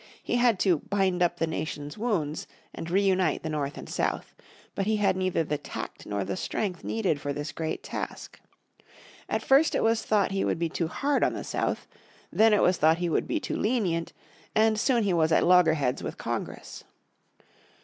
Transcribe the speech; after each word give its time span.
He 0.23 0.37
had 0.37 0.57
"to 0.61 0.79
bind 0.89 1.21
up 1.21 1.37
the 1.37 1.45
nation's 1.45 1.95
wounds" 1.95 2.47
and 2.73 2.89
re 2.89 3.03
unite 3.03 3.43
the 3.43 3.51
North 3.51 3.77
and 3.77 3.87
South. 3.87 4.33
But 4.73 4.87
he 4.87 4.95
had 4.97 5.15
neither 5.15 5.43
the 5.43 5.59
tact 5.59 6.07
nor 6.07 6.23
the 6.23 6.35
strength 6.35 6.83
needed 6.83 7.21
for 7.21 7.33
this 7.33 7.51
great 7.51 7.83
task. 7.83 8.41
At 9.29 9.43
first 9.43 9.75
it 9.75 9.83
was 9.83 10.01
thought 10.01 10.31
he 10.31 10.43
would 10.43 10.57
be 10.57 10.69
too 10.69 10.87
hard 10.87 11.23
on 11.23 11.33
the 11.33 11.43
South. 11.43 11.85
Then 12.33 12.51
it 12.51 12.63
was 12.63 12.77
thought 12.77 12.97
he 12.97 13.09
would 13.09 13.27
be 13.27 13.39
too 13.39 13.55
lenient, 13.57 14.11
and 14.55 14.79
soon 14.79 15.03
he 15.03 15.13
was 15.13 15.31
at 15.31 15.43
loggerheads 15.45 16.01
with 16.01 16.17
Congress. 16.17 16.83